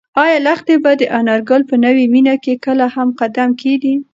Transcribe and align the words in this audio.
ایا 0.23 0.37
لښتې 0.45 0.75
به 0.83 0.91
د 0.97 1.03
انارګل 1.17 1.61
په 1.69 1.75
نوې 1.85 2.05
مېنه 2.13 2.35
کې 2.43 2.53
کله 2.65 2.85
هم 2.95 3.07
قدم 3.19 3.49
کېږدي؟ 3.61 3.93